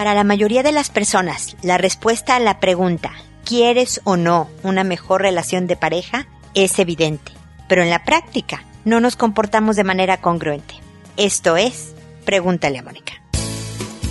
[0.00, 3.12] Para la mayoría de las personas, la respuesta a la pregunta
[3.44, 6.26] ¿quieres o no una mejor relación de pareja?
[6.54, 7.32] es evidente,
[7.68, 10.76] pero en la práctica no nos comportamos de manera congruente.
[11.18, 11.94] Esto es,
[12.24, 13.12] pregúntale a Mónica.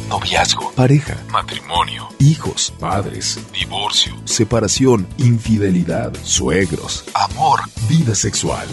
[0.10, 8.68] Noviazgo, pareja, matrimonio, hijos, padres, divorcio, separación, infidelidad, suegros, amor, vida sexual.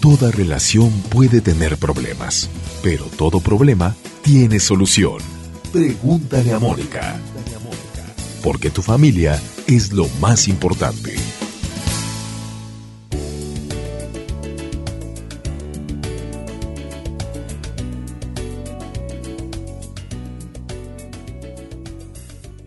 [0.00, 2.48] Toda relación puede tener problemas,
[2.82, 5.39] pero todo problema tiene solución.
[5.72, 7.16] Pregúntale a Mónica.
[8.42, 11.14] Porque tu familia es lo más importante.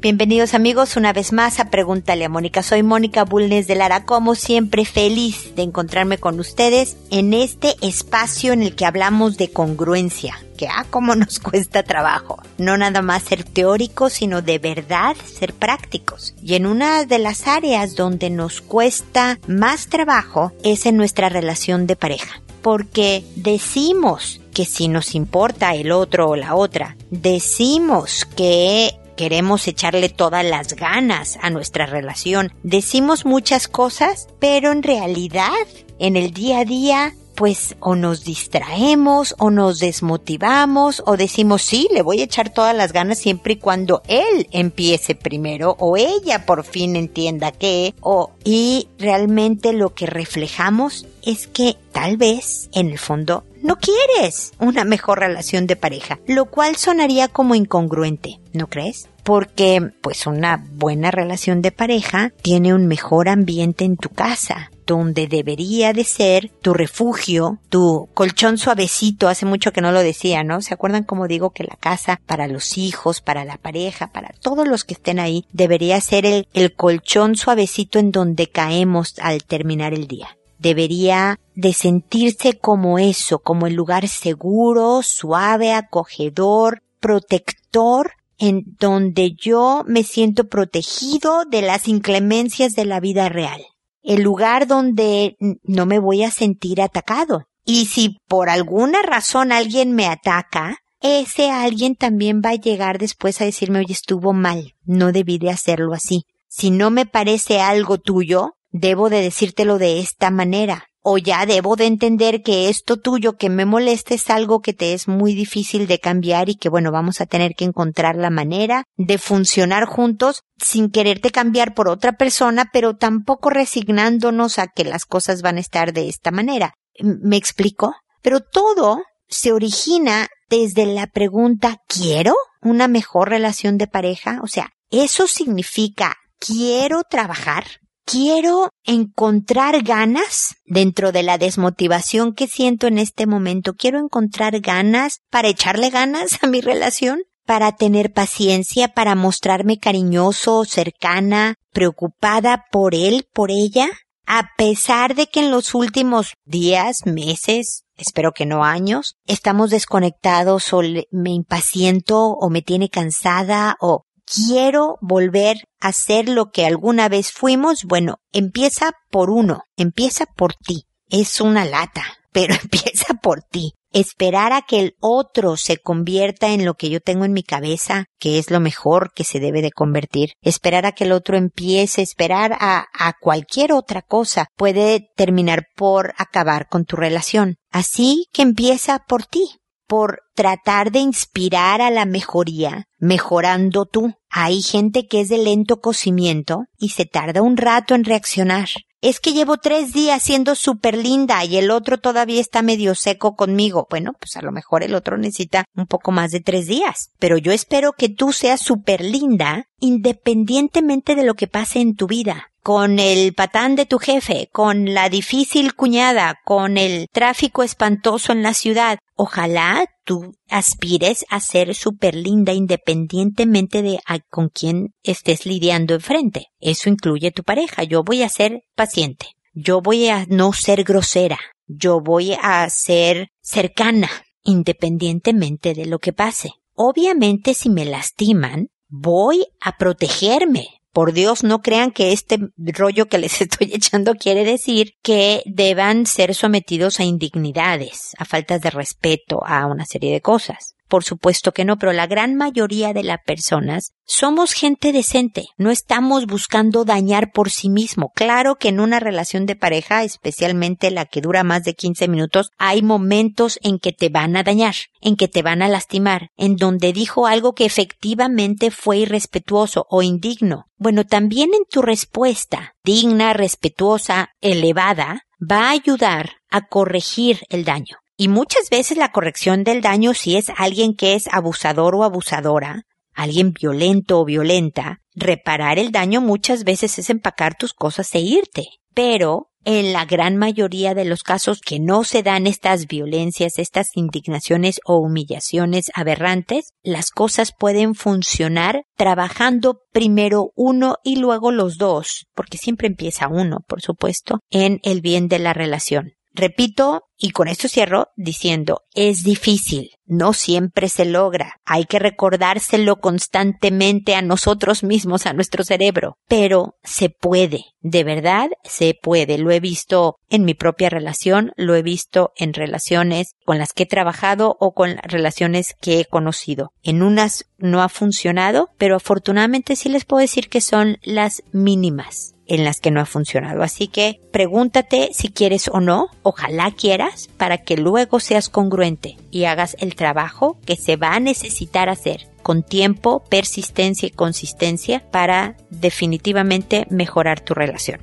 [0.04, 2.62] Bienvenidos amigos una vez más a Pregúntale a Mónica.
[2.62, 8.52] Soy Mónica Bulnes de Lara, como siempre feliz de encontrarme con ustedes en este espacio
[8.52, 12.44] en el que hablamos de congruencia, que ah, cómo nos cuesta trabajo.
[12.58, 16.36] No nada más ser teóricos, sino de verdad ser prácticos.
[16.44, 21.88] Y en una de las áreas donde nos cuesta más trabajo es en nuestra relación
[21.88, 22.42] de pareja.
[22.62, 30.10] Porque decimos que si nos importa el otro o la otra, decimos que queremos echarle
[30.10, 32.54] todas las ganas a nuestra relación.
[32.64, 35.68] Decimos muchas cosas, pero en realidad,
[36.00, 41.88] en el día a día, pues o nos distraemos o nos desmotivamos o decimos sí,
[41.92, 46.46] le voy a echar todas las ganas siempre y cuando él empiece primero o ella
[46.46, 52.90] por fin entienda que o y realmente lo que reflejamos es que tal vez en
[52.90, 58.68] el fondo no quieres una mejor relación de pareja, lo cual sonaría como incongruente, ¿no
[58.68, 59.10] crees?
[59.24, 65.28] Porque pues una buena relación de pareja tiene un mejor ambiente en tu casa, donde
[65.28, 70.62] debería de ser tu refugio, tu colchón suavecito, hace mucho que no lo decía, ¿no?
[70.62, 74.68] ¿Se acuerdan como digo que la casa para los hijos, para la pareja, para todos
[74.68, 79.94] los que estén ahí, debería ser el, el colchón suavecito en donde caemos al terminar
[79.94, 80.36] el día?
[80.64, 89.84] Debería de sentirse como eso, como el lugar seguro, suave, acogedor, protector, en donde yo
[89.86, 93.62] me siento protegido de las inclemencias de la vida real.
[94.02, 97.44] El lugar donde no me voy a sentir atacado.
[97.66, 103.42] Y si por alguna razón alguien me ataca, ese alguien también va a llegar después
[103.42, 106.24] a decirme, oye, estuvo mal, no debí de hacerlo así.
[106.48, 110.88] Si no me parece algo tuyo, debo de decírtelo de esta manera.
[111.06, 114.94] O ya debo de entender que esto tuyo que me molesta es algo que te
[114.94, 118.86] es muy difícil de cambiar y que bueno, vamos a tener que encontrar la manera
[118.96, 125.04] de funcionar juntos sin quererte cambiar por otra persona, pero tampoco resignándonos a que las
[125.06, 126.74] cosas van a estar de esta manera.
[127.02, 127.96] ¿Me explico?
[128.22, 134.40] Pero todo se origina desde la pregunta ¿quiero una mejor relación de pareja?
[134.42, 137.66] O sea, eso significa ¿quiero trabajar?
[138.06, 143.74] Quiero encontrar ganas dentro de la desmotivación que siento en este momento.
[143.74, 150.66] Quiero encontrar ganas para echarle ganas a mi relación, para tener paciencia, para mostrarme cariñoso,
[150.66, 153.90] cercana, preocupada por él, por ella.
[154.26, 160.72] A pesar de que en los últimos días, meses, espero que no años, estamos desconectados
[160.72, 160.82] o
[161.12, 167.32] me impaciento o me tiene cansada o quiero volver a ser lo que alguna vez
[167.32, 170.86] fuimos, bueno, empieza por uno, empieza por ti.
[171.10, 173.74] Es una lata, pero empieza por ti.
[173.92, 178.06] Esperar a que el otro se convierta en lo que yo tengo en mi cabeza,
[178.18, 180.32] que es lo mejor que se debe de convertir.
[180.42, 186.16] Esperar a que el otro empiece, esperar a, a cualquier otra cosa puede terminar por
[186.18, 187.58] acabar con tu relación.
[187.72, 194.14] Así que empieza por ti por tratar de inspirar a la mejoría, mejorando tú.
[194.30, 198.70] Hay gente que es de lento cocimiento y se tarda un rato en reaccionar.
[199.02, 203.36] Es que llevo tres días siendo súper linda y el otro todavía está medio seco
[203.36, 203.86] conmigo.
[203.90, 207.10] Bueno, pues a lo mejor el otro necesita un poco más de tres días.
[207.20, 212.08] Pero yo espero que tú seas súper linda independientemente de lo que pase en tu
[212.08, 218.32] vida con el patán de tu jefe, con la difícil cuñada, con el tráfico espantoso
[218.32, 219.00] en la ciudad.
[219.16, 224.00] Ojalá tú aspires a ser súper linda independientemente de
[224.30, 226.48] con quién estés lidiando enfrente.
[226.60, 227.84] Eso incluye tu pareja.
[227.84, 229.28] Yo voy a ser paciente.
[229.54, 231.40] Yo voy a no ser grosera.
[231.68, 234.10] Yo voy a ser cercana
[234.42, 236.52] independientemente de lo que pase.
[236.76, 243.18] Obviamente si me lastiman, voy a protegerme por Dios, no crean que este rollo que
[243.18, 249.44] les estoy echando quiere decir que deban ser sometidos a indignidades, a faltas de respeto,
[249.46, 250.76] a una serie de cosas.
[250.94, 255.72] Por supuesto que no, pero la gran mayoría de las personas somos gente decente, no
[255.72, 258.12] estamos buscando dañar por sí mismo.
[258.14, 262.52] Claro que en una relación de pareja, especialmente la que dura más de 15 minutos,
[262.60, 266.58] hay momentos en que te van a dañar, en que te van a lastimar, en
[266.58, 270.66] donde dijo algo que efectivamente fue irrespetuoso o indigno.
[270.78, 278.03] Bueno, también en tu respuesta, digna, respetuosa, elevada, va a ayudar a corregir el daño.
[278.16, 282.84] Y muchas veces la corrección del daño si es alguien que es abusador o abusadora,
[283.14, 288.68] alguien violento o violenta, reparar el daño muchas veces es empacar tus cosas e irte.
[288.94, 293.96] Pero en la gran mayoría de los casos que no se dan estas violencias, estas
[293.96, 302.28] indignaciones o humillaciones aberrantes, las cosas pueden funcionar trabajando primero uno y luego los dos,
[302.36, 306.14] porque siempre empieza uno, por supuesto, en el bien de la relación.
[306.36, 312.96] Repito, y con esto cierro diciendo, es difícil, no siempre se logra, hay que recordárselo
[313.00, 319.52] constantemente a nosotros mismos, a nuestro cerebro, pero se puede, de verdad se puede, lo
[319.52, 323.88] he visto en mi propia relación, lo he visto en relaciones con las que he
[323.88, 326.74] trabajado o con relaciones que he conocido.
[326.82, 332.34] En unas no ha funcionado, pero afortunadamente sí les puedo decir que son las mínimas
[332.56, 333.64] en las que no ha funcionado.
[333.64, 339.46] Así que pregúntate si quieres o no, ojalá quieras, para que luego seas congruente y
[339.46, 345.56] hagas el trabajo que se va a necesitar hacer con tiempo, persistencia y consistencia para
[345.70, 348.02] definitivamente mejorar tu relación.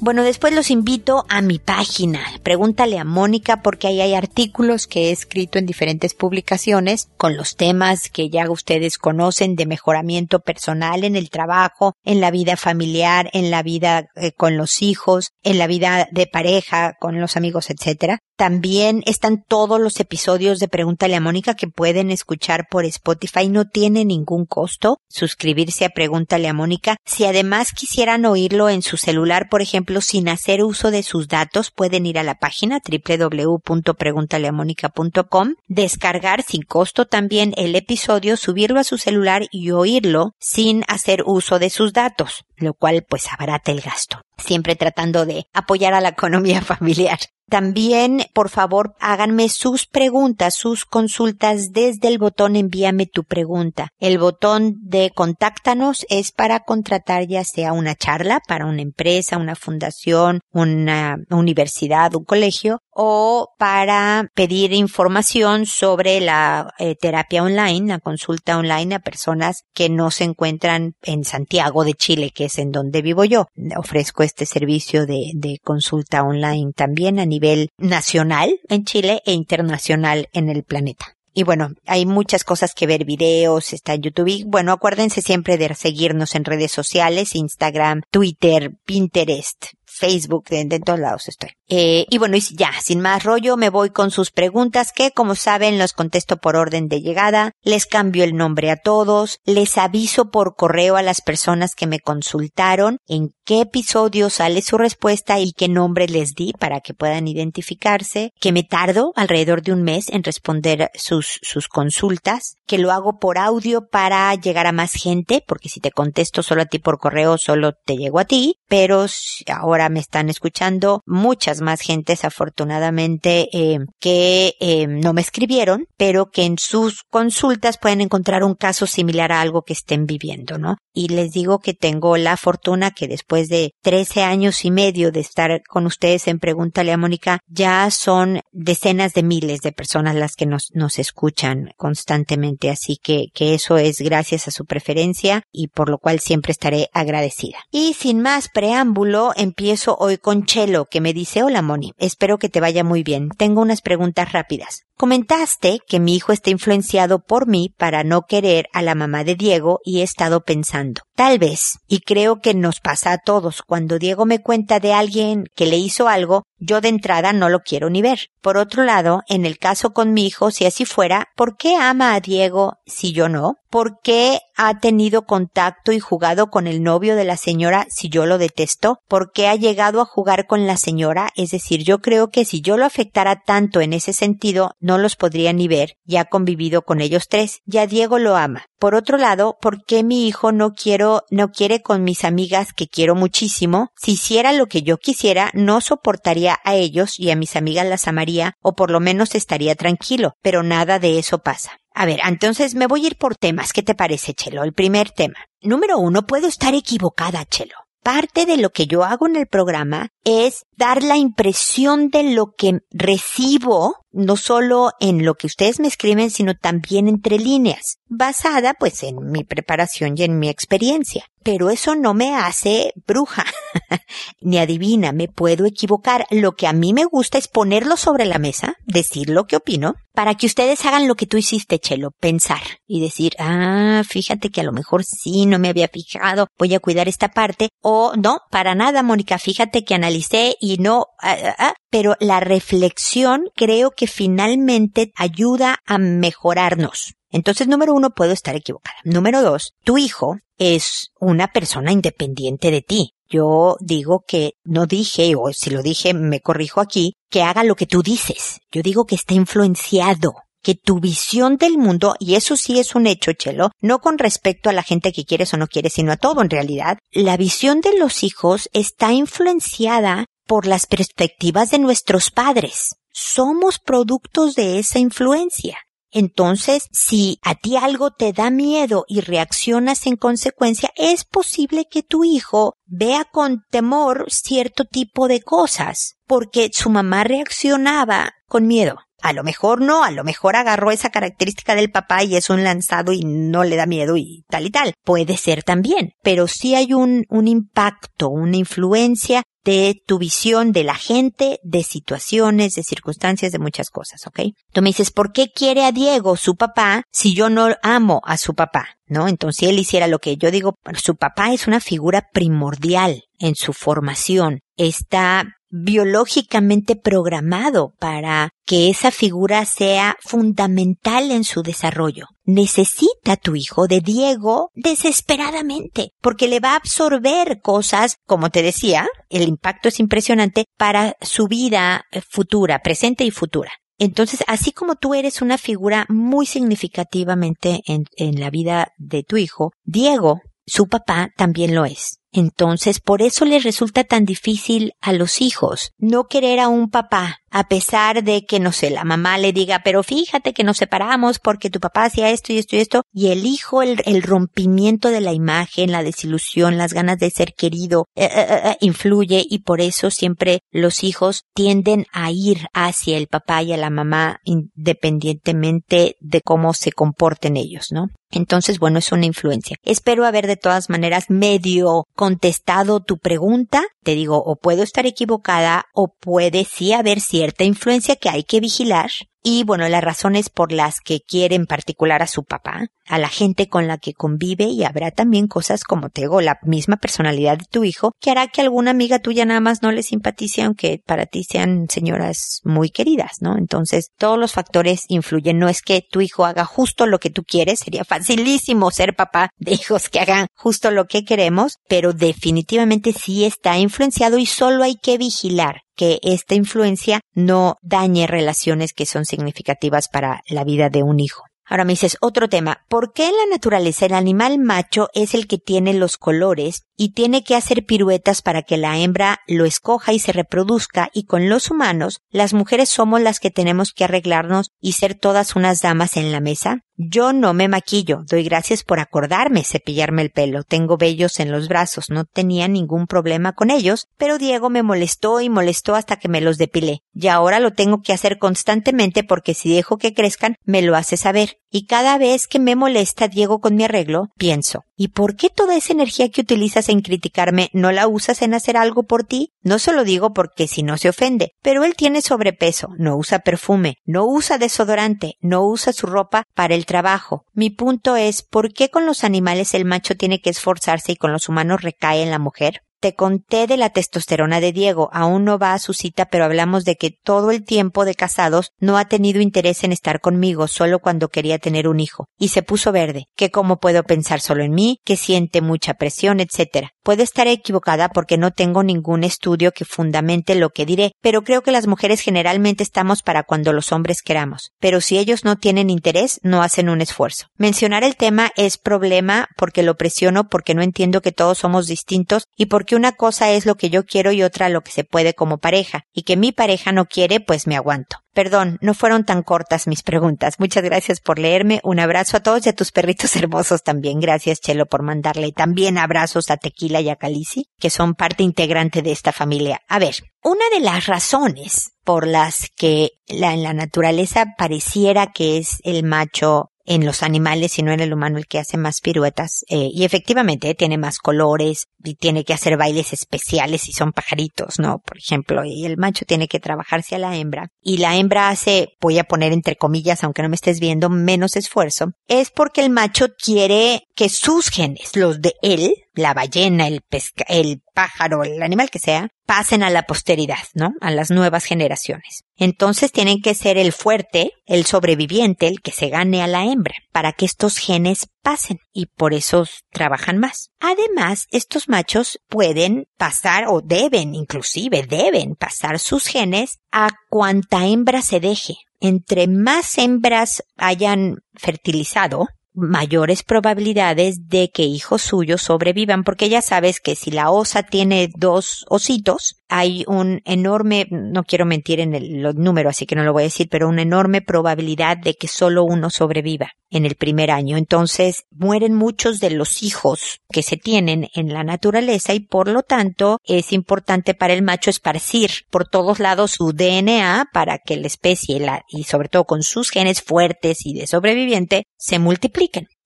[0.00, 2.20] Bueno, después los invito a mi página.
[2.44, 7.56] Pregúntale a Mónica porque ahí hay artículos que he escrito en diferentes publicaciones con los
[7.56, 13.28] temas que ya ustedes conocen de mejoramiento personal en el trabajo, en la vida familiar,
[13.32, 17.68] en la vida eh, con los hijos, en la vida de pareja, con los amigos,
[17.68, 18.20] etcétera.
[18.36, 23.48] También están todos los episodios de Pregúntale a Mónica que pueden escuchar por Spotify.
[23.48, 26.98] No tiene ningún costo suscribirse a Pregúntale a Mónica.
[27.04, 31.70] Si además quisieran oírlo en su celular, por ejemplo, sin hacer uso de sus datos,
[31.70, 38.98] pueden ir a la página www.preguntaleamónica.com, descargar sin costo también el episodio, subirlo a su
[38.98, 44.20] celular y oírlo sin hacer uso de sus datos, lo cual pues abarata el gasto
[44.38, 47.18] siempre tratando de apoyar a la economía familiar.
[47.48, 53.88] También, por favor, háganme sus preguntas, sus consultas desde el botón envíame tu pregunta.
[53.98, 59.54] El botón de contáctanos es para contratar ya sea una charla para una empresa, una
[59.54, 68.00] fundación, una universidad, un colegio o para pedir información sobre la eh, terapia online, la
[68.00, 72.72] consulta online a personas que no se encuentran en Santiago de Chile, que es en
[72.72, 73.46] donde vivo yo.
[73.76, 80.26] Ofrezco este servicio de, de consulta online también a nivel nacional en Chile e internacional
[80.32, 81.14] en el planeta.
[81.32, 84.26] Y bueno, hay muchas cosas que ver, videos, está en YouTube.
[84.26, 90.80] Y bueno, acuérdense siempre de seguirnos en redes sociales, Instagram, Twitter, Pinterest, Facebook, de, de
[90.80, 91.57] todos lados estoy.
[91.68, 95.34] Eh, y bueno, y ya, sin más rollo, me voy con sus preguntas que, como
[95.34, 100.30] saben, los contesto por orden de llegada, les cambio el nombre a todos, les aviso
[100.30, 105.52] por correo a las personas que me consultaron en qué episodio sale su respuesta y
[105.52, 110.08] qué nombre les di para que puedan identificarse, que me tardo alrededor de un mes
[110.08, 115.42] en responder sus, sus consultas, que lo hago por audio para llegar a más gente,
[115.46, 119.06] porque si te contesto solo a ti por correo, solo te llego a ti, pero
[119.48, 126.30] ahora me están escuchando muchas más gentes afortunadamente eh, que eh, no me escribieron, pero
[126.30, 130.76] que en sus consultas pueden encontrar un caso similar a algo que estén viviendo, ¿no?
[130.92, 135.20] Y les digo que tengo la fortuna que después de 13 años y medio de
[135.20, 140.34] estar con ustedes en Pregúntale a Mónica, ya son decenas de miles de personas las
[140.34, 145.68] que nos, nos escuchan constantemente, así que, que eso es gracias a su preferencia y
[145.68, 147.58] por lo cual siempre estaré agradecida.
[147.70, 152.50] Y sin más preámbulo, empiezo hoy con Chelo, que me dice, hola Moni, espero que
[152.50, 153.30] te vaya muy bien.
[153.30, 154.87] Tengo unas preguntas rápidas.
[154.98, 159.36] Comentaste que mi hijo está influenciado por mí para no querer a la mamá de
[159.36, 164.00] Diego y he estado pensando, tal vez, y creo que nos pasa a todos, cuando
[164.00, 167.90] Diego me cuenta de alguien que le hizo algo, yo de entrada no lo quiero
[167.90, 168.30] ni ver.
[168.40, 172.14] Por otro lado, en el caso con mi hijo, si así fuera, ¿por qué ama
[172.14, 173.54] a Diego si yo no?
[173.70, 178.26] ¿Por qué ha tenido contacto y jugado con el novio de la señora si yo
[178.26, 178.98] lo detesto?
[179.06, 181.30] ¿Por qué ha llegado a jugar con la señora?
[181.36, 185.16] Es decir, yo creo que si yo lo afectara tanto en ese sentido, no los
[185.16, 188.64] podría ni ver, ya convivido con ellos tres, ya Diego lo ama.
[188.78, 192.88] Por otro lado, ¿por qué mi hijo no quiero, no quiere con mis amigas que
[192.88, 193.90] quiero muchísimo?
[193.96, 198.08] Si hiciera lo que yo quisiera, no soportaría a ellos y a mis amigas las
[198.08, 201.72] amaría, o por lo menos estaría tranquilo, pero nada de eso pasa.
[201.92, 203.74] A ver, entonces me voy a ir por temas.
[203.74, 204.64] ¿Qué te parece, Chelo?
[204.64, 205.36] El primer tema.
[205.60, 207.87] Número uno, puedo estar equivocada, Chelo.
[208.08, 212.54] Parte de lo que yo hago en el programa es dar la impresión de lo
[212.56, 218.72] que recibo, no solo en lo que ustedes me escriben, sino también entre líneas, basada
[218.72, 221.26] pues en mi preparación y en mi experiencia.
[221.48, 223.46] Pero eso no me hace bruja,
[224.42, 226.26] ni adivina, me puedo equivocar.
[226.30, 229.94] Lo que a mí me gusta es ponerlo sobre la mesa, decir lo que opino,
[230.12, 234.60] para que ustedes hagan lo que tú hiciste, Chelo, pensar y decir, ah, fíjate que
[234.60, 238.40] a lo mejor sí, no me había fijado, voy a cuidar esta parte, o no,
[238.50, 243.90] para nada, Mónica, fíjate que analicé y no, ah, ah, ah, pero la reflexión creo
[243.92, 247.14] que finalmente ayuda a mejorarnos.
[247.30, 248.96] Entonces, número uno, puedo estar equivocada.
[249.04, 253.12] Número dos, tu hijo es una persona independiente de ti.
[253.28, 257.76] Yo digo que no dije, o si lo dije, me corrijo aquí, que haga lo
[257.76, 258.60] que tú dices.
[258.72, 263.06] Yo digo que está influenciado que tu visión del mundo, y eso sí es un
[263.06, 266.16] hecho, Chelo, no con respecto a la gente que quieres o no quieres, sino a
[266.16, 272.30] todo en realidad, la visión de los hijos está influenciada por las perspectivas de nuestros
[272.30, 272.96] padres.
[273.12, 275.78] Somos productos de esa influencia.
[276.10, 282.02] Entonces, si a ti algo te da miedo y reaccionas en consecuencia, es posible que
[282.02, 288.98] tu hijo vea con temor cierto tipo de cosas, porque su mamá reaccionaba con miedo.
[289.20, 292.62] A lo mejor no, a lo mejor agarró esa característica del papá y es un
[292.62, 294.94] lanzado y no le da miedo y tal y tal.
[295.04, 300.82] Puede ser también, pero sí hay un, un impacto, una influencia de tu visión de
[300.82, 304.40] la gente, de situaciones, de circunstancias, de muchas cosas, ¿ok?
[304.72, 308.38] Tú me dices, ¿por qué quiere a Diego su papá si yo no amo a
[308.38, 308.96] su papá?
[309.06, 309.28] ¿No?
[309.28, 313.56] Entonces, si él hiciera lo que yo digo, su papá es una figura primordial en
[313.56, 314.60] su formación.
[314.76, 322.26] Está biológicamente programado para que esa figura sea fundamental en su desarrollo.
[322.44, 329.06] Necesita tu hijo de Diego desesperadamente, porque le va a absorber cosas, como te decía,
[329.28, 333.72] el impacto es impresionante para su vida futura, presente y futura.
[333.98, 339.36] Entonces, así como tú eres una figura muy significativamente en, en la vida de tu
[339.36, 342.20] hijo, Diego, su papá, también lo es.
[342.32, 347.40] Entonces, por eso les resulta tan difícil a los hijos no querer a un papá
[347.50, 351.38] a pesar de que, no sé, la mamá le diga, pero fíjate que nos separamos
[351.38, 355.20] porque tu papá hacía esto y esto y esto, y el hijo, el, rompimiento de
[355.20, 359.80] la imagen, la desilusión, las ganas de ser querido, eh, eh, eh, influye y por
[359.80, 366.16] eso siempre los hijos tienden a ir hacia el papá y a la mamá independientemente
[366.20, 368.08] de cómo se comporten ellos, ¿no?
[368.30, 369.76] Entonces, bueno, es una influencia.
[369.82, 373.84] Espero haber de todas maneras medio contestado tu pregunta.
[374.02, 378.58] Te digo, o puedo estar equivocada o puede sí haber cierta influencia que hay que
[378.58, 379.12] vigilar
[379.50, 383.30] y bueno, las razones por las que quiere en particular a su papá, a la
[383.30, 387.56] gente con la que convive y habrá también cosas como te digo, la misma personalidad
[387.56, 391.00] de tu hijo que hará que alguna amiga tuya nada más no le simpatice aunque
[391.02, 393.56] para ti sean señoras muy queridas, ¿no?
[393.56, 395.58] Entonces, todos los factores influyen.
[395.58, 399.48] No es que tu hijo haga justo lo que tú quieres, sería facilísimo ser papá
[399.56, 404.84] de hijos que hagan justo lo que queremos, pero definitivamente sí está influenciado y solo
[404.84, 410.88] hay que vigilar que esta influencia no dañe relaciones que son significativas para la vida
[410.88, 411.42] de un hijo.
[411.66, 412.84] Ahora me dices otro tema.
[412.88, 417.12] ¿Por qué en la naturaleza el animal macho es el que tiene los colores y
[417.12, 421.50] tiene que hacer piruetas para que la hembra lo escoja y se reproduzca y con
[421.50, 426.16] los humanos las mujeres somos las que tenemos que arreglarnos y ser todas unas damas
[426.16, 426.84] en la mesa?
[427.00, 431.68] Yo no me maquillo, doy gracias por acordarme cepillarme el pelo, tengo vellos en los
[431.68, 436.26] brazos, no tenía ningún problema con ellos, pero Diego me molestó y molestó hasta que
[436.28, 437.02] me los depilé.
[437.14, 441.16] Y ahora lo tengo que hacer constantemente porque si dejo que crezcan, me lo hace
[441.16, 441.58] saber.
[441.70, 445.76] Y cada vez que me molesta Diego con mi arreglo, pienso, ¿y por qué toda
[445.76, 449.52] esa energía que utilizas en criticarme no la usas en hacer algo por ti?
[449.62, 453.38] No se lo digo porque si no se ofende, pero él tiene sobrepeso, no usa
[453.38, 457.44] perfume, no usa desodorante, no usa su ropa para el trabajo.
[457.52, 461.32] Mi punto es, ¿por qué con los animales el macho tiene que esforzarse y con
[461.32, 462.82] los humanos recae en la mujer?
[463.00, 465.08] Te conté de la testosterona de Diego.
[465.12, 468.70] Aún no va a su cita, pero hablamos de que todo el tiempo de casados
[468.78, 472.26] no ha tenido interés en estar conmigo, solo cuando quería tener un hijo.
[472.38, 473.26] Y se puso verde.
[473.36, 476.90] Que cómo puedo pensar solo en mí, que siente mucha presión, etcétera.
[477.02, 481.62] Puede estar equivocada porque no tengo ningún estudio que fundamente lo que diré, pero creo
[481.62, 484.72] que las mujeres generalmente estamos para cuando los hombres queramos.
[484.78, 487.46] Pero si ellos no tienen interés, no hacen un esfuerzo.
[487.56, 492.44] Mencionar el tema es problema porque lo presiono porque no entiendo que todos somos distintos
[492.56, 495.34] y porque una cosa es lo que yo quiero y otra lo que se puede
[495.34, 498.18] como pareja, y que mi pareja no quiere, pues me aguanto.
[498.38, 500.60] Perdón, no fueron tan cortas mis preguntas.
[500.60, 501.80] Muchas gracias por leerme.
[501.82, 504.20] Un abrazo a todos y a tus perritos hermosos también.
[504.20, 509.02] Gracias, Chelo, por mandarle también abrazos a Tequila y a Calici, que son parte integrante
[509.02, 509.80] de esta familia.
[509.88, 510.14] A ver,
[510.44, 516.04] una de las razones por las que la, en la naturaleza pareciera que es el
[516.04, 519.64] macho en los animales y no en el humano el que hace más piruetas.
[519.68, 524.78] Eh, y efectivamente tiene más colores y tiene que hacer bailes especiales si son pajaritos,
[524.78, 524.98] ¿no?
[525.00, 527.68] Por ejemplo, y el macho tiene que trabajarse a la hembra.
[527.82, 531.56] Y la hembra hace, voy a poner entre comillas, aunque no me estés viendo, menos
[531.56, 532.12] esfuerzo.
[532.26, 537.44] Es porque el macho quiere que sus genes, los de él, la ballena, el pesca,
[537.48, 540.92] el pájaro, el animal que sea, pasen a la posteridad, ¿no?
[541.00, 542.44] A las nuevas generaciones.
[542.56, 546.94] Entonces tienen que ser el fuerte, el sobreviviente, el que se gane a la hembra,
[547.12, 550.70] para que estos genes pasen y por eso trabajan más.
[550.80, 558.22] Además, estos machos pueden pasar o deben, inclusive deben pasar sus genes a cuanta hembra
[558.22, 558.74] se deje.
[559.00, 567.00] Entre más hembras hayan fertilizado, mayores probabilidades de que hijos suyos sobrevivan, porque ya sabes
[567.00, 572.42] que si la osa tiene dos ositos, hay un enorme, no quiero mentir en el,
[572.56, 575.84] número, así que no lo voy a decir, pero una enorme probabilidad de que solo
[575.84, 577.76] uno sobreviva en el primer año.
[577.76, 582.82] Entonces, mueren muchos de los hijos que se tienen en la naturaleza y por lo
[582.82, 588.06] tanto es importante para el macho esparcir por todos lados su DNA para que la
[588.06, 588.58] especie
[588.88, 592.18] y sobre todo con sus genes fuertes y de sobreviviente se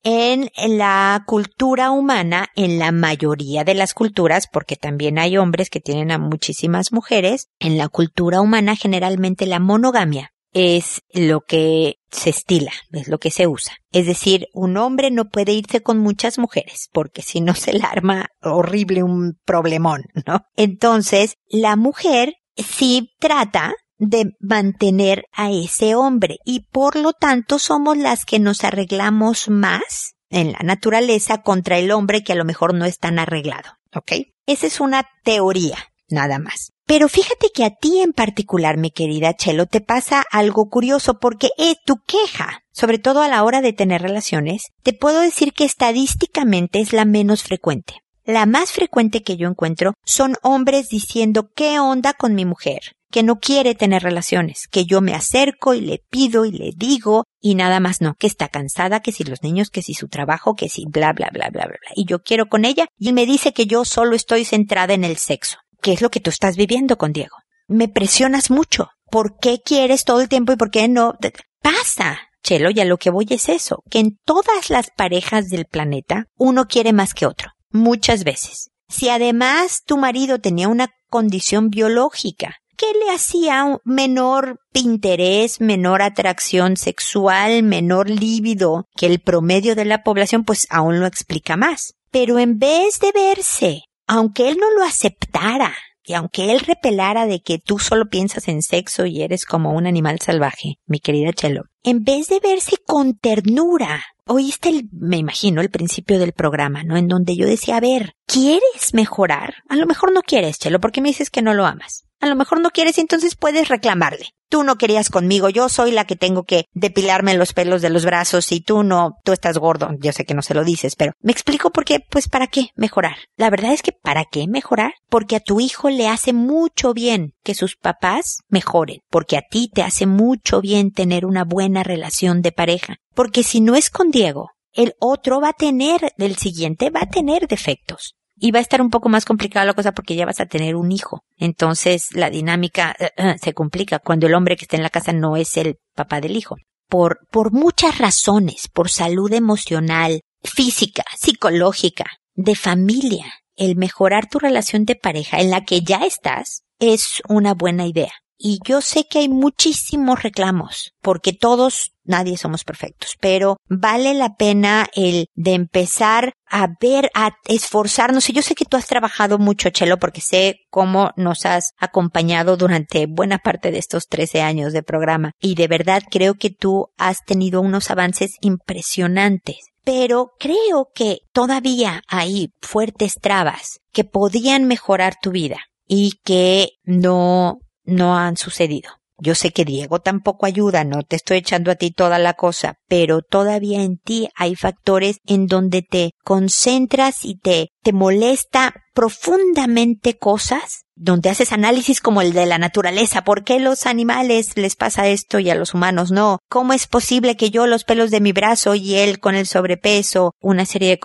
[0.04, 5.80] en la cultura humana, en la mayoría de las culturas, porque también hay hombres que
[5.80, 12.30] tienen a muchísimas mujeres, en la cultura humana generalmente la monogamia es lo que se
[12.30, 13.74] estila, es lo que se usa.
[13.90, 17.82] Es decir, un hombre no puede irse con muchas mujeres, porque si no se le
[17.82, 20.42] arma horrible un problemón, ¿no?
[20.56, 27.96] Entonces, la mujer sí trata de mantener a ese hombre y por lo tanto somos
[27.96, 32.74] las que nos arreglamos más en la naturaleza contra el hombre que a lo mejor
[32.74, 33.70] no es tan arreglado.
[33.94, 34.12] ¿Ok?
[34.46, 35.76] Esa es una teoría,
[36.08, 36.72] nada más.
[36.86, 41.50] Pero fíjate que a ti en particular, mi querida Chelo, te pasa algo curioso porque
[41.58, 45.64] eh, tu queja, sobre todo a la hora de tener relaciones, te puedo decir que
[45.64, 48.01] estadísticamente es la menos frecuente.
[48.24, 53.24] La más frecuente que yo encuentro son hombres diciendo qué onda con mi mujer, que
[53.24, 57.56] no quiere tener relaciones, que yo me acerco y le pido y le digo y
[57.56, 60.68] nada más no, que está cansada, que si los niños, que si su trabajo, que
[60.68, 61.78] si bla bla bla bla bla.
[61.96, 65.16] Y yo quiero con ella y me dice que yo solo estoy centrada en el
[65.16, 65.56] sexo.
[65.80, 67.36] ¿Qué es lo que tú estás viviendo con Diego?
[67.66, 68.90] Me presionas mucho.
[69.10, 71.14] ¿Por qué quieres todo el tiempo y por qué no?
[71.60, 72.20] Pasa.
[72.44, 76.66] Chelo, ya lo que voy es eso, que en todas las parejas del planeta uno
[76.66, 77.51] quiere más que otro.
[77.72, 78.70] Muchas veces.
[78.88, 86.76] Si además tu marido tenía una condición biológica ¿Qué le hacía menor interés, menor atracción
[86.76, 91.94] sexual, menor líbido que el promedio de la población, pues aún lo explica más.
[92.10, 97.40] Pero en vez de verse, aunque él no lo aceptara, y aunque él repelara de
[97.40, 101.62] que tú solo piensas en sexo y eres como un animal salvaje, mi querida Chelo,
[101.84, 106.96] en vez de verse con ternura, oíste el, me imagino, el principio del programa, ¿no?
[106.96, 109.54] En donde yo decía, a ver, ¿quieres mejorar?
[109.68, 112.04] A lo mejor no quieres, Chelo, porque me dices que no lo amas.
[112.22, 114.26] A lo mejor no quieres entonces puedes reclamarle.
[114.48, 118.04] Tú no querías conmigo, yo soy la que tengo que depilarme los pelos de los
[118.04, 119.88] brazos y tú no, tú estás gordo.
[119.98, 122.68] Yo sé que no se lo dices, pero me explico por qué, pues para qué
[122.76, 123.16] mejorar.
[123.36, 124.92] La verdad es que para qué mejorar?
[125.08, 129.68] Porque a tu hijo le hace mucho bien que sus papás mejoren, porque a ti
[129.72, 134.10] te hace mucho bien tener una buena relación de pareja, porque si no es con
[134.10, 138.62] Diego, el otro va a tener, el siguiente va a tener defectos y va a
[138.62, 141.22] estar un poco más complicada la cosa porque ya vas a tener un hijo.
[141.36, 145.12] Entonces la dinámica eh, eh, se complica cuando el hombre que está en la casa
[145.12, 146.56] no es el papá del hijo.
[146.88, 154.84] Por, por muchas razones, por salud emocional, física, psicológica, de familia, el mejorar tu relación
[154.84, 158.12] de pareja en la que ya estás es una buena idea.
[158.44, 164.34] Y yo sé que hay muchísimos reclamos, porque todos, nadie somos perfectos, pero vale la
[164.34, 168.28] pena el de empezar a ver, a esforzarnos.
[168.28, 172.56] Y yo sé que tú has trabajado mucho, Chelo, porque sé cómo nos has acompañado
[172.56, 175.30] durante buena parte de estos 13 años de programa.
[175.40, 182.02] Y de verdad creo que tú has tenido unos avances impresionantes pero creo que todavía
[182.06, 189.01] hay fuertes trabas que podían mejorar tu vida y que no, no han sucedido.
[189.24, 192.78] Yo sé que Diego tampoco ayuda, no te estoy echando a ti toda la cosa,
[192.88, 200.18] pero todavía en ti hay factores en donde te concentras y te, te molesta profundamente
[200.18, 203.22] cosas, donde haces análisis como el de la naturaleza.
[203.22, 206.40] ¿Por qué los animales les pasa esto y a los humanos no?
[206.48, 210.32] ¿Cómo es posible que yo los pelos de mi brazo y él con el sobrepeso?
[210.40, 211.00] Una serie de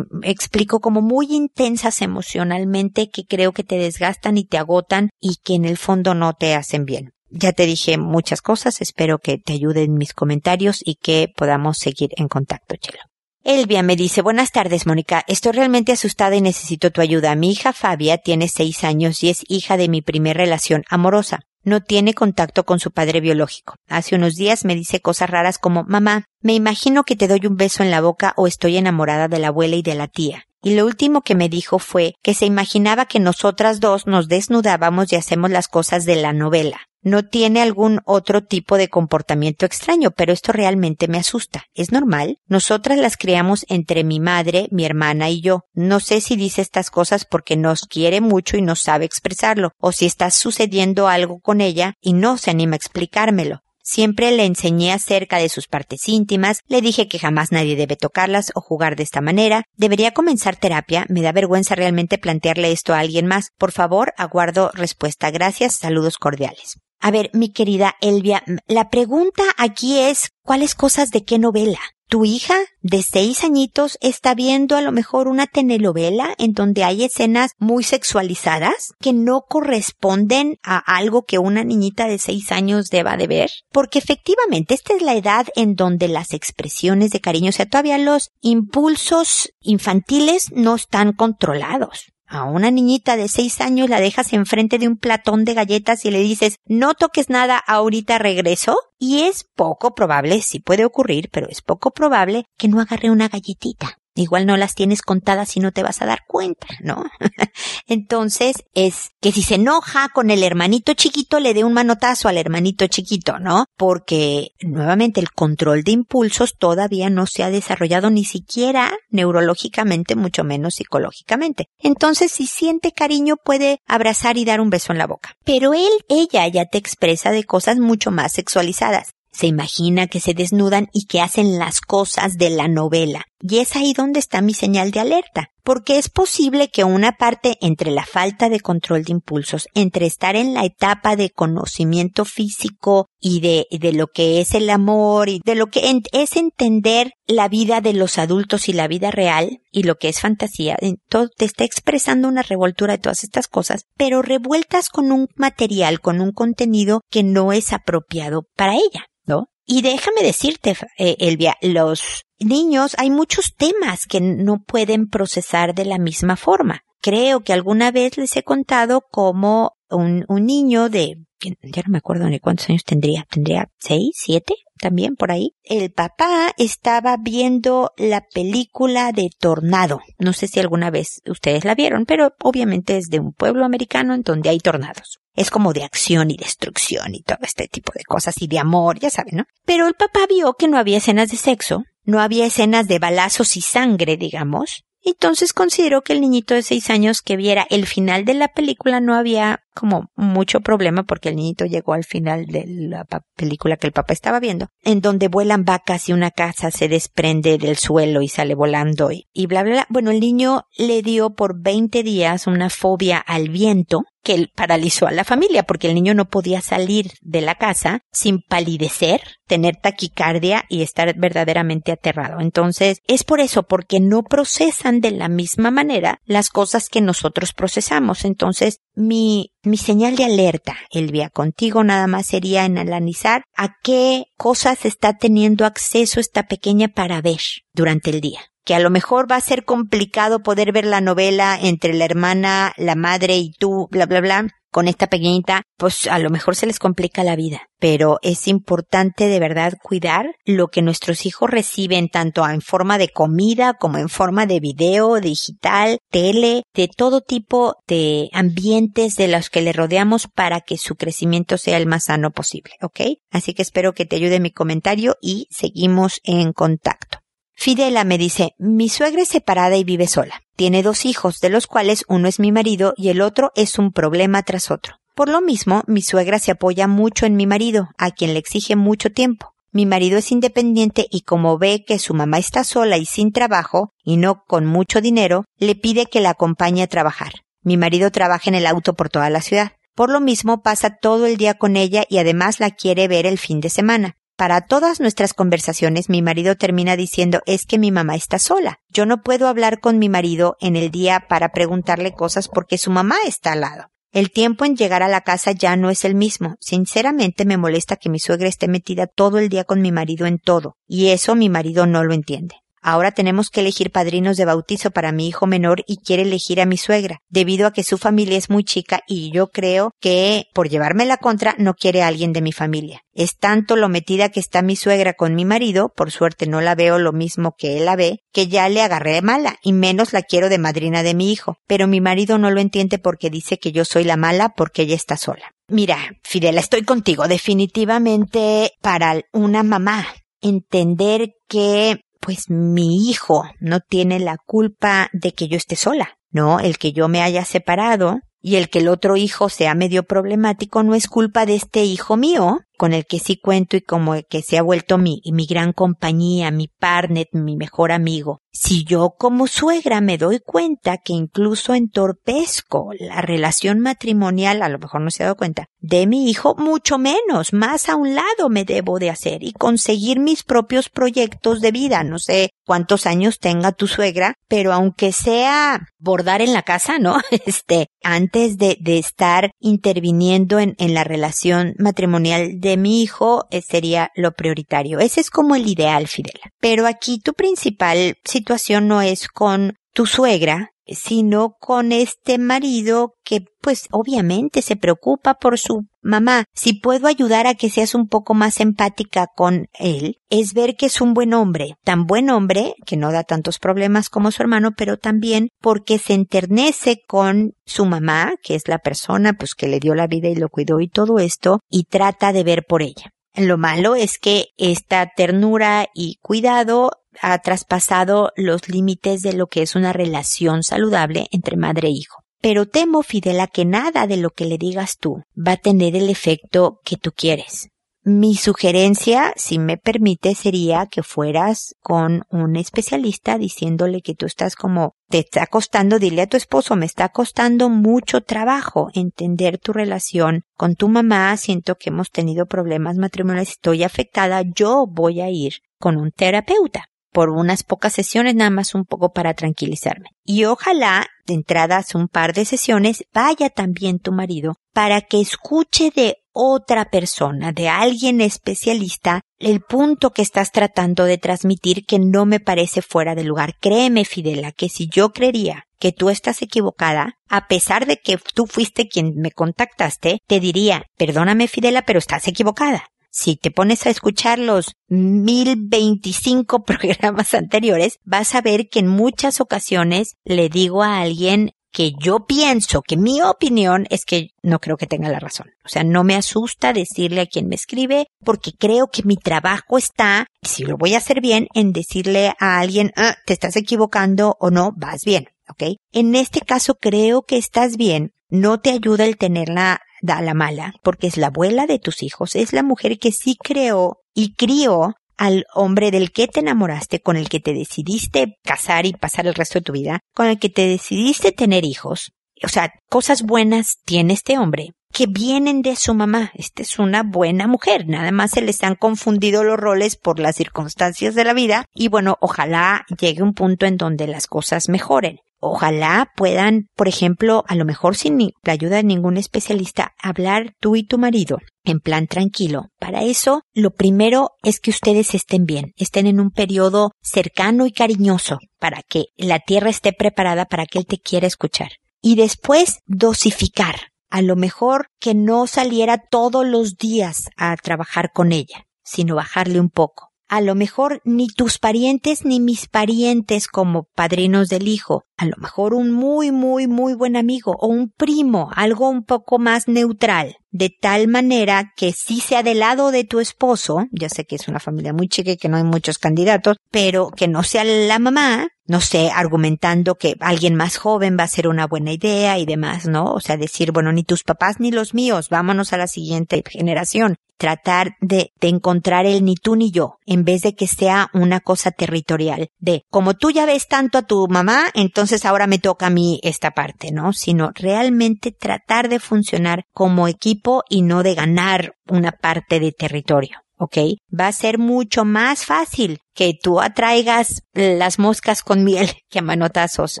[0.28, 5.54] explico como muy intensas emocionalmente que creo que te desgastan y te agotan y que
[5.54, 7.13] en el fondo no te hacen bien.
[7.36, 12.10] Ya te dije muchas cosas, espero que te ayuden mis comentarios y que podamos seguir
[12.16, 13.00] en contacto, Chelo.
[13.42, 15.24] Elvia me dice, buenas tardes, Mónica.
[15.26, 17.34] Estoy realmente asustada y necesito tu ayuda.
[17.34, 21.40] Mi hija Fabia tiene seis años y es hija de mi primer relación amorosa.
[21.64, 23.74] No tiene contacto con su padre biológico.
[23.88, 27.56] Hace unos días me dice cosas raras como, mamá, me imagino que te doy un
[27.56, 30.74] beso en la boca o estoy enamorada de la abuela y de la tía y
[30.74, 35.16] lo último que me dijo fue que se imaginaba que nosotras dos nos desnudábamos y
[35.16, 36.80] hacemos las cosas de la novela.
[37.02, 41.64] No tiene algún otro tipo de comportamiento extraño, pero esto realmente me asusta.
[41.74, 42.38] ¿Es normal?
[42.46, 45.64] Nosotras las criamos entre mi madre, mi hermana y yo.
[45.74, 49.92] No sé si dice estas cosas porque nos quiere mucho y no sabe expresarlo, o
[49.92, 53.63] si está sucediendo algo con ella y no se anima a explicármelo.
[53.86, 58.50] Siempre le enseñé acerca de sus partes íntimas, le dije que jamás nadie debe tocarlas
[58.54, 59.64] o jugar de esta manera.
[59.76, 63.50] Debería comenzar terapia, me da vergüenza realmente plantearle esto a alguien más.
[63.58, 65.30] Por favor, aguardo respuesta.
[65.30, 66.80] Gracias, saludos cordiales.
[66.98, 71.78] A ver, mi querida Elvia, la pregunta aquí es, ¿cuáles cosas de qué novela?
[72.08, 77.04] Tu hija de seis añitos está viendo a lo mejor una telenovela en donde hay
[77.04, 83.16] escenas muy sexualizadas que no corresponden a algo que una niñita de seis años deba
[83.16, 83.50] de ver.
[83.72, 87.98] Porque efectivamente esta es la edad en donde las expresiones de cariño, o sea, todavía
[87.98, 92.13] los impulsos infantiles no están controlados.
[92.34, 96.10] A una niñita de seis años la dejas enfrente de un platón de galletas y
[96.10, 98.76] le dices, no toques nada, ahorita regreso.
[98.98, 103.28] Y es poco probable, sí puede ocurrir, pero es poco probable que no agarre una
[103.28, 104.00] galletita.
[104.16, 107.04] Igual no las tienes contadas y no te vas a dar cuenta, ¿no?
[107.86, 112.38] Entonces es que si se enoja con el hermanito chiquito le dé un manotazo al
[112.38, 113.66] hermanito chiquito, ¿no?
[113.76, 120.44] Porque nuevamente el control de impulsos todavía no se ha desarrollado ni siquiera neurológicamente, mucho
[120.44, 121.66] menos psicológicamente.
[121.78, 125.34] Entonces si siente cariño puede abrazar y dar un beso en la boca.
[125.44, 130.32] Pero él, ella ya te expresa de cosas mucho más sexualizadas se imagina que se
[130.32, 133.24] desnudan y que hacen las cosas de la novela.
[133.46, 137.58] Y es ahí donde está mi señal de alerta, porque es posible que una parte
[137.60, 143.08] entre la falta de control de impulsos, entre estar en la etapa de conocimiento físico
[143.20, 147.48] y de, de lo que es el amor y de lo que es entender la
[147.48, 150.78] vida de los adultos y la vida real y lo que es fantasía,
[151.10, 156.00] todo te está expresando una revoltura de todas estas cosas, pero revueltas con un material,
[156.00, 159.04] con un contenido que no es apropiado para ella.
[159.26, 159.48] ¿no?
[159.66, 165.86] Y déjame decirte, eh, Elvia, los niños, hay muchos temas que no pueden procesar de
[165.86, 166.84] la misma forma.
[167.00, 171.98] Creo que alguna vez les he contado como un, un niño de, ya no me
[171.98, 175.54] acuerdo ni cuántos años tendría, tendría seis, siete, también por ahí.
[175.62, 180.00] El papá estaba viendo la película de Tornado.
[180.18, 184.12] No sé si alguna vez ustedes la vieron, pero obviamente es de un pueblo americano
[184.12, 188.04] en donde hay tornados es como de acción y destrucción y todo este tipo de
[188.04, 189.44] cosas y de amor, ya saben, ¿no?
[189.64, 193.56] Pero el papá vio que no había escenas de sexo, no había escenas de balazos
[193.56, 198.24] y sangre, digamos, entonces consideró que el niñito de seis años que viera el final
[198.24, 202.64] de la película no había como mucho problema porque el niñito llegó al final de
[202.66, 203.04] la
[203.36, 207.58] película que el papá estaba viendo, en donde vuelan vacas y una casa se desprende
[207.58, 209.86] del suelo y sale volando y, y bla, bla, bla.
[209.90, 215.12] Bueno, el niño le dio por 20 días una fobia al viento que paralizó a
[215.12, 220.64] la familia porque el niño no podía salir de la casa sin palidecer, tener taquicardia
[220.68, 222.40] y estar verdaderamente aterrado.
[222.40, 227.52] Entonces, es por eso, porque no procesan de la misma manera las cosas que nosotros
[227.52, 228.24] procesamos.
[228.24, 234.24] Entonces, mi, mi señal de alerta, Elvia, contigo nada más sería en analizar a qué
[234.36, 237.40] cosas está teniendo acceso esta pequeña para ver
[237.72, 241.58] durante el día que a lo mejor va a ser complicado poder ver la novela
[241.60, 246.18] entre la hermana, la madre y tú, bla, bla, bla, con esta pequeñita, pues a
[246.18, 247.68] lo mejor se les complica la vida.
[247.78, 253.08] Pero es importante de verdad cuidar lo que nuestros hijos reciben tanto en forma de
[253.08, 259.48] comida como en forma de video, digital, tele, de todo tipo de ambientes de los
[259.48, 263.00] que le rodeamos para que su crecimiento sea el más sano posible, ¿ok?
[263.30, 267.13] Así que espero que te ayude mi comentario y seguimos en contacto.
[267.54, 270.42] Fidela me dice, mi suegra es separada y vive sola.
[270.56, 273.92] Tiene dos hijos, de los cuales uno es mi marido y el otro es un
[273.92, 274.96] problema tras otro.
[275.14, 278.74] Por lo mismo, mi suegra se apoya mucho en mi marido, a quien le exige
[278.74, 279.54] mucho tiempo.
[279.70, 283.92] Mi marido es independiente y como ve que su mamá está sola y sin trabajo,
[284.04, 287.32] y no con mucho dinero, le pide que la acompañe a trabajar.
[287.62, 289.72] Mi marido trabaja en el auto por toda la ciudad.
[289.94, 293.38] Por lo mismo pasa todo el día con ella y además la quiere ver el
[293.38, 294.16] fin de semana.
[294.36, 298.80] Para todas nuestras conversaciones mi marido termina diciendo es que mi mamá está sola.
[298.88, 302.90] Yo no puedo hablar con mi marido en el día para preguntarle cosas porque su
[302.90, 303.90] mamá está al lado.
[304.10, 306.56] El tiempo en llegar a la casa ya no es el mismo.
[306.58, 310.38] Sinceramente me molesta que mi suegra esté metida todo el día con mi marido en
[310.38, 312.56] todo, y eso mi marido no lo entiende.
[312.86, 316.66] Ahora tenemos que elegir padrinos de bautizo para mi hijo menor y quiere elegir a
[316.66, 320.68] mi suegra, debido a que su familia es muy chica y yo creo que, por
[320.68, 323.00] llevarme la contra, no quiere a alguien de mi familia.
[323.14, 326.74] Es tanto lo metida que está mi suegra con mi marido, por suerte no la
[326.74, 330.12] veo lo mismo que él la ve, que ya le agarré de mala, y menos
[330.12, 331.56] la quiero de madrina de mi hijo.
[331.66, 334.94] Pero mi marido no lo entiende porque dice que yo soy la mala porque ella
[334.94, 335.52] está sola.
[335.68, 337.28] Mira, Fidela, estoy contigo.
[337.28, 340.06] Definitivamente para una mamá
[340.42, 346.58] entender que pues mi hijo no tiene la culpa de que yo esté sola, ¿no?
[346.58, 350.82] El que yo me haya separado y el que el otro hijo sea medio problemático
[350.82, 354.42] no es culpa de este hijo mío, con el que sí cuento y como que
[354.42, 358.40] se ha vuelto mi, mi gran compañía, mi partner, mi mejor amigo.
[358.52, 364.78] Si yo como suegra me doy cuenta que incluso entorpezco la relación matrimonial, a lo
[364.78, 368.48] mejor no se ha dado cuenta, de mi hijo, mucho menos, más a un lado
[368.48, 372.04] me debo de hacer y conseguir mis propios proyectos de vida.
[372.04, 377.20] No sé cuántos años tenga tu suegra, pero aunque sea bordar en la casa, ¿no?
[377.46, 383.62] Este, antes de, de estar interviniendo en, en la relación matrimonial de mi hijo eh,
[383.62, 384.98] sería lo prioritario.
[384.98, 386.40] Ese es como el ideal, Fidel.
[386.60, 393.44] Pero aquí tu principal situación no es con tu suegra, sino con este marido que
[393.60, 396.44] pues obviamente se preocupa por su mamá.
[396.54, 400.86] Si puedo ayudar a que seas un poco más empática con él, es ver que
[400.86, 404.72] es un buen hombre, tan buen hombre que no da tantos problemas como su hermano,
[404.76, 409.80] pero también porque se enternece con su mamá, que es la persona pues que le
[409.80, 413.14] dio la vida y lo cuidó y todo esto, y trata de ver por ella.
[413.36, 416.90] Lo malo es que esta ternura y cuidado
[417.22, 422.24] ha traspasado los límites de lo que es una relación saludable entre madre e hijo.
[422.40, 426.10] Pero temo, Fidela, que nada de lo que le digas tú va a tener el
[426.10, 427.70] efecto que tú quieres.
[428.06, 434.56] Mi sugerencia, si me permite, sería que fueras con un especialista diciéndole que tú estás
[434.56, 439.72] como te está costando, dile a tu esposo, me está costando mucho trabajo entender tu
[439.72, 445.30] relación con tu mamá, siento que hemos tenido problemas matrimoniales, estoy afectada, yo voy a
[445.30, 450.08] ir con un terapeuta por unas pocas sesiones, nada más un poco para tranquilizarme.
[450.24, 455.92] Y ojalá, de entradas un par de sesiones, vaya también tu marido para que escuche
[455.94, 462.26] de otra persona, de alguien especialista, el punto que estás tratando de transmitir que no
[462.26, 463.54] me parece fuera de lugar.
[463.60, 468.46] Créeme, Fidela, que si yo creería que tú estás equivocada, a pesar de que tú
[468.46, 473.90] fuiste quien me contactaste, te diría, perdóname, Fidela, pero estás equivocada si te pones a
[473.90, 480.98] escuchar los 1025 programas anteriores, vas a ver que en muchas ocasiones le digo a
[480.98, 485.52] alguien que yo pienso que mi opinión es que no creo que tenga la razón.
[485.64, 489.78] O sea, no me asusta decirle a quien me escribe porque creo que mi trabajo
[489.78, 494.36] está, si lo voy a hacer bien, en decirle a alguien, ah, te estás equivocando
[494.40, 495.28] o no, vas bien.
[495.48, 495.76] ¿Ok?
[495.92, 498.13] En este caso creo que estás bien.
[498.34, 502.34] No te ayuda el tenerla da la mala, porque es la abuela de tus hijos,
[502.34, 507.16] es la mujer que sí creó y crió al hombre del que te enamoraste, con
[507.16, 510.48] el que te decidiste casar y pasar el resto de tu vida, con el que
[510.48, 512.10] te decidiste tener hijos.
[512.42, 516.32] O sea, cosas buenas tiene este hombre que vienen de su mamá.
[516.34, 517.86] Esta es una buena mujer.
[517.86, 521.86] Nada más se les han confundido los roles por las circunstancias de la vida y
[521.86, 525.20] bueno, ojalá llegue un punto en donde las cosas mejoren.
[525.46, 530.74] Ojalá puedan, por ejemplo, a lo mejor sin la ayuda de ningún especialista, hablar tú
[530.74, 532.70] y tu marido en plan tranquilo.
[532.78, 537.72] Para eso, lo primero es que ustedes estén bien, estén en un periodo cercano y
[537.72, 541.72] cariñoso para que la tierra esté preparada para que él te quiera escuchar.
[542.00, 543.76] Y después, dosificar
[544.08, 549.60] A lo mejor que no saliera todos los días a trabajar con ella, sino bajarle
[549.60, 555.04] un poco a lo mejor ni tus parientes ni mis parientes como padrinos del hijo,
[555.16, 559.38] a lo mejor un muy, muy, muy buen amigo o un primo, algo un poco
[559.38, 564.24] más neutral, de tal manera que si sea del lado de tu esposo, ya sé
[564.24, 567.42] que es una familia muy chica y que no hay muchos candidatos, pero que no
[567.42, 571.92] sea la mamá, no sé, argumentando que alguien más joven va a ser una buena
[571.92, 573.12] idea y demás, ¿no?
[573.12, 577.16] O sea, decir, bueno, ni tus papás ni los míos, vámonos a la siguiente generación.
[577.36, 581.40] Tratar de, de encontrar el ni tú ni yo, en vez de que sea una
[581.40, 585.86] cosa territorial, de como tú ya ves tanto a tu mamá, entonces ahora me toca
[585.86, 587.12] a mí esta parte, ¿no?
[587.12, 593.43] Sino realmente tratar de funcionar como equipo y no de ganar una parte de territorio.
[593.58, 593.78] ¿Ok?
[594.18, 599.22] Va a ser mucho más fácil que tú atraigas las moscas con miel que a
[599.22, 600.00] manotazos,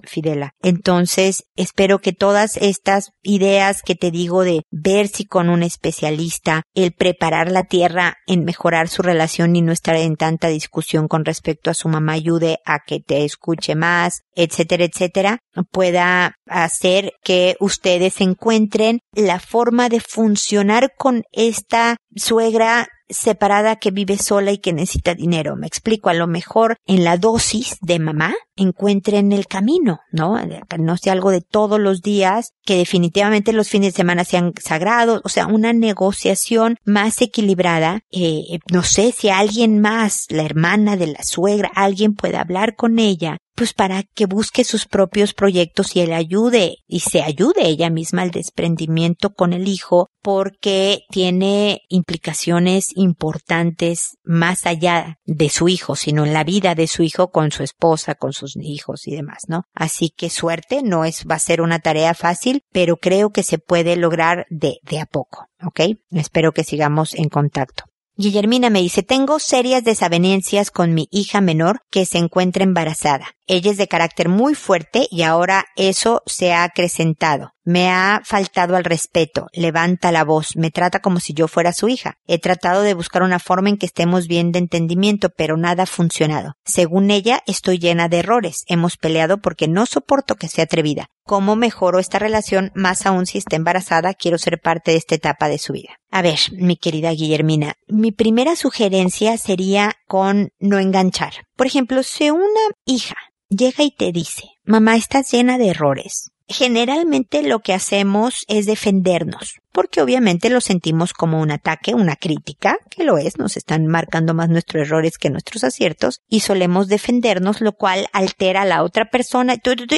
[0.04, 0.52] Fidela.
[0.62, 6.62] Entonces, espero que todas estas ideas que te digo de ver si con un especialista,
[6.74, 11.24] el preparar la tierra en mejorar su relación y no estar en tanta discusión con
[11.24, 15.38] respecto a su mamá ayude a que te escuche más, etcétera, etcétera,
[15.70, 24.18] pueda hacer que ustedes encuentren la forma de funcionar con esta suegra separada que vive
[24.18, 25.56] sola y que necesita dinero.
[25.56, 30.38] Me explico, a lo mejor en la dosis de mamá encuentren el camino, ¿no?
[30.78, 35.20] No sea algo de todos los días, que definitivamente los fines de semana sean sagrados,
[35.24, 38.02] o sea, una negociación más equilibrada.
[38.10, 42.98] Eh, no sé si alguien más, la hermana de la suegra, alguien puede hablar con
[42.98, 47.88] ella pues para que busque sus propios proyectos y él ayude y se ayude ella
[47.88, 55.96] misma al desprendimiento con el hijo porque tiene implicaciones importantes más allá de su hijo,
[55.96, 59.44] sino en la vida de su hijo con su esposa, con sus hijos y demás,
[59.48, 59.62] ¿no?
[59.74, 63.58] Así que suerte, no es, va a ser una tarea fácil, pero creo que se
[63.58, 65.80] puede lograr de, de a poco, ¿ok?
[66.10, 67.84] Espero que sigamos en contacto.
[68.16, 73.26] Guillermina me dice, tengo serias desavenencias con mi hija menor que se encuentra embarazada.
[73.48, 77.53] Ella es de carácter muy fuerte y ahora eso se ha acrecentado.
[77.64, 81.88] Me ha faltado al respeto, levanta la voz, me trata como si yo fuera su
[81.88, 82.18] hija.
[82.26, 85.86] He tratado de buscar una forma en que estemos bien de entendimiento, pero nada ha
[85.86, 86.54] funcionado.
[86.64, 88.64] Según ella, estoy llena de errores.
[88.66, 91.06] Hemos peleado porque no soporto que sea atrevida.
[91.24, 92.70] ¿Cómo mejoro esta relación?
[92.74, 95.98] Más aún si está embarazada, quiero ser parte de esta etapa de su vida.
[96.10, 101.46] A ver, mi querida Guillermina, mi primera sugerencia sería con no enganchar.
[101.56, 102.44] Por ejemplo, si una
[102.84, 103.16] hija
[103.48, 106.30] llega y te dice, mamá, estás llena de errores.
[106.46, 112.76] Generalmente lo que hacemos es defendernos, porque obviamente lo sentimos como un ataque, una crítica,
[112.90, 117.62] que lo es, nos están marcando más nuestros errores que nuestros aciertos, y solemos defendernos,
[117.62, 119.56] lo cual altera a la otra persona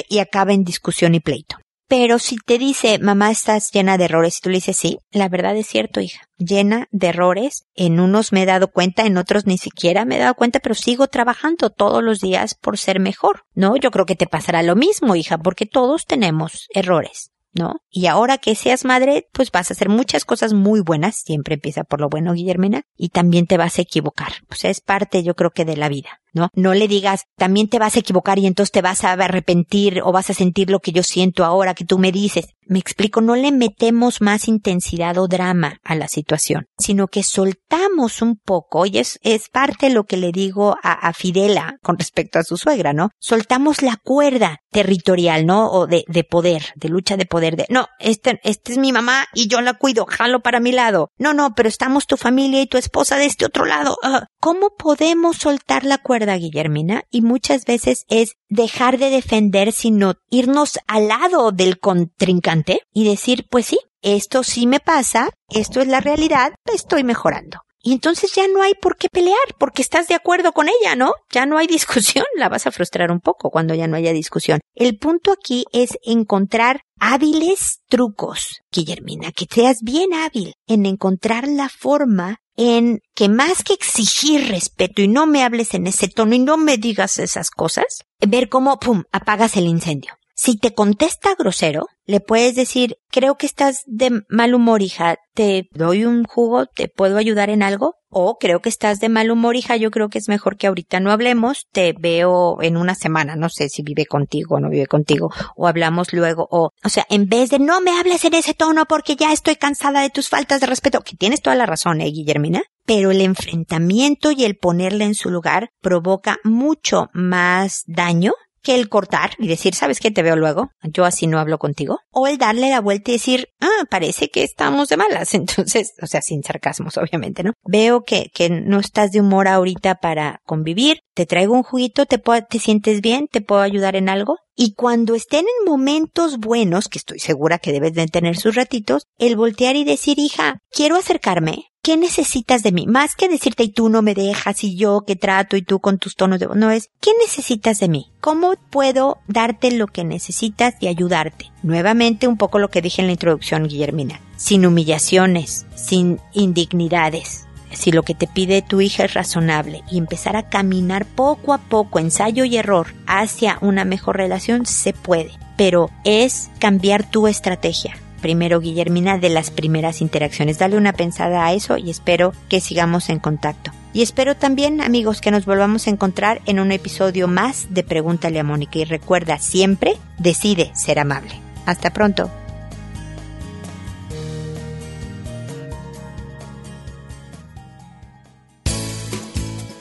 [0.09, 1.57] y acaba en discusión y pleito.
[1.89, 5.29] Pero si te dice, mamá, estás llena de errores, y tú le dices, sí, la
[5.29, 7.67] verdad es cierto, hija, llena de errores.
[7.75, 10.75] En unos me he dado cuenta, en otros ni siquiera me he dado cuenta, pero
[10.75, 13.45] sigo trabajando todos los días por ser mejor.
[13.55, 17.31] No, yo creo que te pasará lo mismo, hija, porque todos tenemos errores.
[17.57, 17.77] ¿no?
[17.91, 21.85] Y ahora que seas madre, pues vas a hacer muchas cosas muy buenas, siempre empieza
[21.85, 24.33] por lo bueno, Guillermina, y también te vas a equivocar.
[24.51, 26.51] O sea, es parte, yo creo que de la vida, ¿no?
[26.55, 30.13] No le digas, también te vas a equivocar y entonces te vas a arrepentir o
[30.13, 32.47] vas a sentir lo que yo siento ahora que tú me dices.
[32.69, 38.23] Me explico, no le metemos más intensidad o drama a la situación, sino que soltamos
[38.23, 41.97] un poco, y es, es parte de lo que le digo a, a Fidela con
[41.97, 43.11] respecto a su suegra, ¿no?
[43.21, 45.71] Soltamos la cuerda territorial, ¿no?
[45.71, 49.27] O de, de poder, de lucha de poder, de, no, este, este es mi mamá
[49.33, 51.11] y yo la cuido, jalo para mi lado.
[51.19, 53.97] No, no, pero estamos tu familia y tu esposa de este otro lado.
[54.03, 57.05] Ah, ¿Cómo podemos soltar la cuerda, Guillermina?
[57.11, 63.47] Y muchas veces es dejar de defender, sino irnos al lado del contrincante y decir,
[63.49, 67.61] pues sí, esto sí me pasa, esto es la realidad, estoy mejorando.
[67.87, 71.13] Y entonces ya no hay por qué pelear, porque estás de acuerdo con ella, ¿no?
[71.31, 74.59] Ya no hay discusión, la vas a frustrar un poco cuando ya no haya discusión.
[74.75, 81.69] El punto aquí es encontrar hábiles trucos, Guillermina, que seas bien hábil en encontrar la
[81.69, 86.39] forma en que más que exigir respeto y no me hables en ese tono y
[86.39, 90.16] no me digas esas cosas, ver cómo, pum, apagas el incendio.
[90.39, 95.67] Si te contesta grosero, le puedes decir, creo que estás de mal humor, hija, te
[95.73, 97.95] doy un jugo, te puedo ayudar en algo.
[98.09, 101.01] O creo que estás de mal humor, hija, yo creo que es mejor que ahorita
[101.01, 104.87] no hablemos, te veo en una semana, no sé si vive contigo o no vive
[104.87, 108.55] contigo, o hablamos luego, o, o sea, en vez de no me hables en ese
[108.55, 112.01] tono porque ya estoy cansada de tus faltas de respeto, que tienes toda la razón,
[112.01, 118.33] eh, Guillermina, pero el enfrentamiento y el ponerle en su lugar provoca mucho más daño
[118.67, 120.11] que el cortar y decir, ¿sabes qué?
[120.11, 120.71] Te veo luego.
[120.83, 122.01] Yo así no hablo contigo.
[122.11, 125.35] O el darle la vuelta y decir, ah, parece que estamos de malas.
[125.35, 127.53] Entonces, o sea, sin sarcasmos, obviamente, ¿no?
[127.65, 130.99] Veo que, que no estás de humor ahorita para convivir.
[131.15, 134.39] Te traigo un juguito, te, puedo, te sientes bien, te puedo ayudar en algo.
[134.57, 139.05] Y cuando estén en momentos buenos, que estoy segura que debes de tener sus ratitos,
[139.17, 142.89] el voltear y decir, hija, quiero acercarme, ¿qué necesitas de mí?
[142.89, 145.99] Más que decirte y tú no me dejas y yo que trato y tú con
[145.99, 146.57] tus tonos de voz.
[146.57, 148.11] No es, ¿qué necesitas de mí?
[148.21, 151.53] ¿Cómo puedo darte lo que necesitas y ayudarte?
[151.63, 154.21] Nuevamente un poco lo que dije en la introducción, Guillermina.
[154.37, 160.35] Sin humillaciones, sin indignidades, si lo que te pide tu hija es razonable y empezar
[160.35, 165.31] a caminar poco a poco, ensayo y error, hacia una mejor relación, se puede.
[165.57, 167.97] Pero es cambiar tu estrategia.
[168.21, 170.59] Primero, Guillermina, de las primeras interacciones.
[170.59, 173.73] Dale una pensada a eso y espero que sigamos en contacto.
[173.93, 178.39] Y espero también, amigos, que nos volvamos a encontrar en un episodio más de Pregúntale
[178.39, 178.79] a Mónica.
[178.79, 181.41] Y recuerda, siempre decide ser amable.
[181.65, 182.31] Hasta pronto.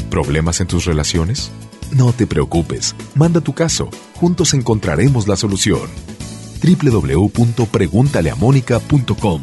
[0.09, 1.51] ¿Problemas en tus relaciones?
[1.91, 6.14] No te preocupes, manda tu caso, juntos encontraremos la solución.
[6.65, 9.41] www.preguntaleamónica.com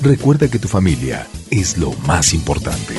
[0.00, 2.94] Recuerda que tu familia es lo más importante.